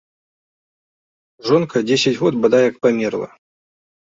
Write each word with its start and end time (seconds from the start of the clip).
Жонка 1.49 1.77
дзесяць 1.91 2.17
год, 2.25 2.33
бадай, 2.47 2.63
як 2.71 2.75
памерла. 2.87 3.27